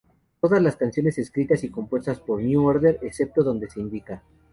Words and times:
Todas 0.41 0.59
las 0.63 0.77
canciones 0.77 1.19
escritas 1.19 1.63
y 1.63 1.69
compuestas 1.69 2.19
por 2.19 2.41
New 2.41 2.65
Order; 2.65 2.97
excepto 3.03 3.43
donde 3.43 3.69
se 3.69 3.81
indica. 3.81 4.23